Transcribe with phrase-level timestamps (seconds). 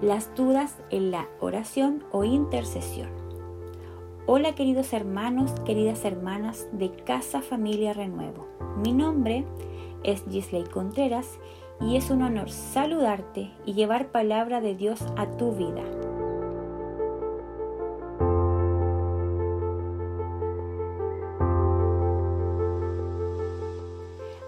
[0.00, 3.10] Las dudas en la oración o intercesión.
[4.26, 8.48] Hola queridos hermanos, queridas hermanas de Casa Familia Renuevo.
[8.76, 9.44] Mi nombre
[10.02, 11.38] es Gisley Contreras
[11.80, 15.84] y es un honor saludarte y llevar palabra de Dios a tu vida.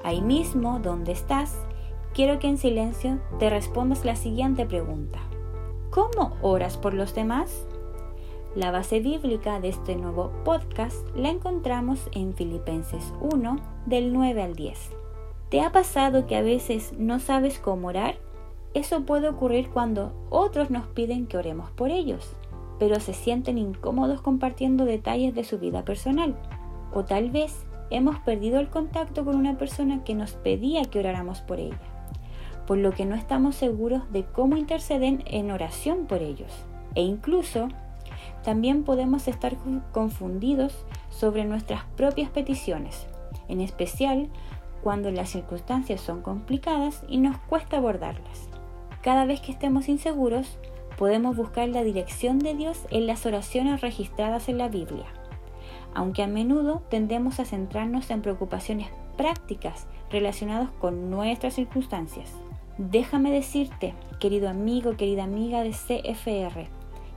[0.02, 1.56] Ahí mismo, donde estás,
[2.20, 5.20] quiero que en silencio te respondas la siguiente pregunta.
[5.88, 7.66] ¿Cómo oras por los demás?
[8.54, 14.54] La base bíblica de este nuevo podcast la encontramos en Filipenses 1 del 9 al
[14.54, 14.90] 10.
[15.48, 18.16] ¿Te ha pasado que a veces no sabes cómo orar?
[18.74, 22.36] Eso puede ocurrir cuando otros nos piden que oremos por ellos,
[22.78, 26.36] pero se sienten incómodos compartiendo detalles de su vida personal.
[26.92, 31.40] O tal vez hemos perdido el contacto con una persona que nos pedía que oráramos
[31.40, 31.89] por ella
[32.70, 36.52] por lo que no estamos seguros de cómo interceden en oración por ellos.
[36.94, 37.66] E incluso
[38.44, 39.56] también podemos estar
[39.90, 43.08] confundidos sobre nuestras propias peticiones,
[43.48, 44.28] en especial
[44.84, 48.48] cuando las circunstancias son complicadas y nos cuesta abordarlas.
[49.02, 50.56] Cada vez que estemos inseguros,
[50.96, 55.06] podemos buscar la dirección de Dios en las oraciones registradas en la Biblia,
[55.92, 62.32] aunque a menudo tendemos a centrarnos en preocupaciones prácticas relacionadas con nuestras circunstancias.
[62.88, 66.66] Déjame decirte, querido amigo, querida amiga de CFR,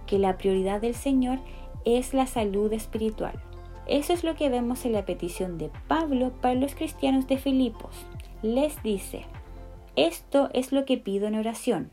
[0.06, 1.40] que la prioridad del Señor
[1.86, 3.42] es la salud espiritual.
[3.88, 7.96] Eso es lo que vemos en la petición de Pablo para los cristianos de Filipos.
[8.42, 9.24] Les dice,
[9.96, 11.92] esto es lo que pido en oración,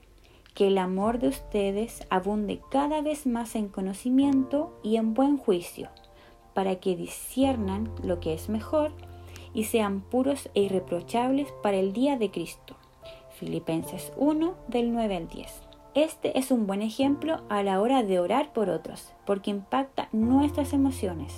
[0.53, 5.91] que el amor de ustedes abunde cada vez más en conocimiento y en buen juicio,
[6.55, 8.91] para que disciernan lo que es mejor
[9.55, 12.80] y sean puros e irreprochables para el día de Cristo
[13.41, 15.62] Filipenses 1 del 9 al 10.
[15.94, 20.74] Este es un buen ejemplo a la hora de orar por otros, porque impacta nuestras
[20.74, 21.33] emociones,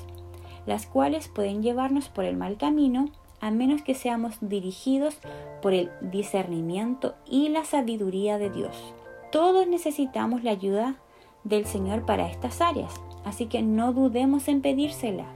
[0.67, 3.09] las cuales pueden llevarnos por el mal camino
[3.41, 5.17] a menos que seamos dirigidos
[5.63, 8.95] por el discernimiento y la sabiduría de Dios.
[9.31, 10.97] Todos necesitamos la ayuda
[11.45, 12.93] del Señor para estas áreas,
[13.25, 15.27] así que no dudemos en pedírsela.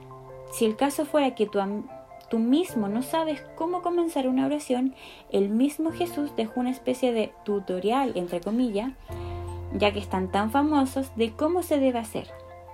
[0.51, 1.59] Si el caso fuera que tu,
[2.29, 4.95] tú mismo no sabes cómo comenzar una oración,
[5.31, 8.91] el mismo Jesús dejó una especie de tutorial, entre comillas,
[9.73, 12.27] ya que están tan famosos, de cómo se debe hacer.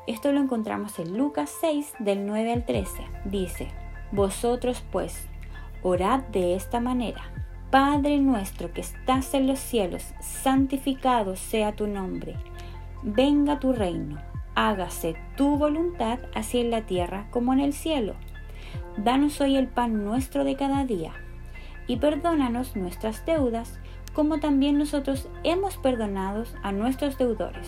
[0.05, 3.03] Esto lo encontramos en Lucas 6 del 9 al 13.
[3.25, 3.69] Dice,
[4.11, 5.27] Vosotros pues,
[5.81, 7.23] orad de esta manera.
[7.71, 12.35] Padre nuestro que estás en los cielos, santificado sea tu nombre.
[13.01, 14.19] Venga tu reino,
[14.53, 18.13] hágase tu voluntad así en la tierra como en el cielo.
[18.97, 21.13] Danos hoy el pan nuestro de cada día,
[21.87, 23.79] y perdónanos nuestras deudas,
[24.13, 27.67] como también nosotros hemos perdonado a nuestros deudores.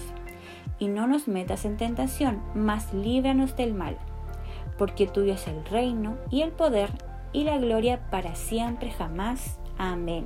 [0.78, 3.98] Y no nos metas en tentación, mas líbranos del mal,
[4.78, 6.92] porque tuyo es el reino y el poder
[7.34, 9.60] y la gloria para siempre jamás.
[9.78, 10.26] Amén.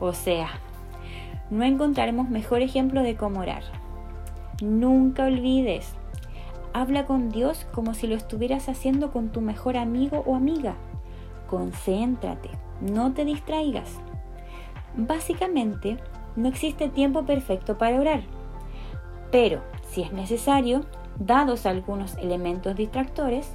[0.00, 0.48] O sea,
[1.50, 3.62] no encontraremos mejor ejemplo de cómo orar.
[4.62, 5.94] Nunca olvides
[6.74, 10.74] Habla con Dios como si lo estuvieras haciendo con tu mejor amigo o amiga.
[11.48, 12.48] Concéntrate,
[12.80, 14.00] no te distraigas.
[14.96, 15.98] Básicamente,
[16.34, 18.22] no existe tiempo perfecto para orar.
[19.30, 20.86] Pero, si es necesario,
[21.18, 23.52] dados algunos elementos distractores,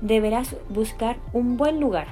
[0.00, 2.08] deberás buscar un buen lugar.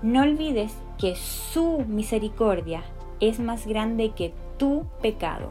[0.00, 2.84] No olvides que su misericordia
[3.18, 5.50] es más grande que tu pecado.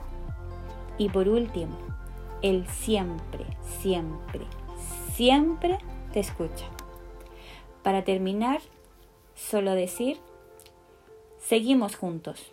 [0.98, 1.78] Y por último,
[2.42, 3.46] él siempre,
[3.82, 4.42] siempre,
[5.14, 5.78] siempre
[6.14, 6.66] te escucha.
[7.84, 8.62] Para terminar,
[9.36, 10.18] solo decir,
[11.40, 12.52] seguimos juntos.